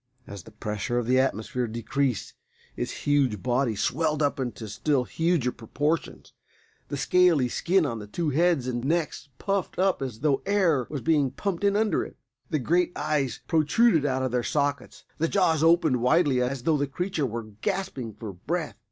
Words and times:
As 0.25 0.41
the 0.41 0.51
pressure 0.51 0.97
of 0.97 1.05
the 1.05 1.19
atmosphere 1.19 1.67
decreased 1.67 2.33
its 2.75 3.05
huge 3.05 3.43
body 3.43 3.75
swelled 3.75 4.23
up 4.23 4.39
into 4.39 4.67
still 4.67 5.03
huger 5.03 5.51
proportions. 5.51 6.33
The 6.87 6.97
scaly 6.97 7.47
skin 7.49 7.85
on 7.85 7.99
the 7.99 8.07
two 8.07 8.31
heads 8.31 8.67
and 8.67 8.83
necks 8.83 9.29
puffed 9.37 9.77
up 9.77 10.01
as 10.01 10.21
though 10.21 10.41
air 10.47 10.87
was 10.89 11.01
being 11.01 11.29
pumped 11.29 11.63
in 11.63 11.75
under 11.75 12.03
it. 12.03 12.17
The 12.49 12.57
great 12.57 12.97
eyes 12.97 13.41
protruded 13.47 14.03
out 14.03 14.23
of 14.23 14.31
their 14.31 14.41
sockets; 14.41 15.05
the 15.19 15.27
jaws 15.27 15.61
opened 15.63 15.97
widely 16.01 16.41
as 16.41 16.63
though 16.63 16.77
the 16.77 16.87
creature 16.87 17.27
were 17.27 17.51
gasping 17.61 18.15
for 18.15 18.33
breath. 18.33 18.77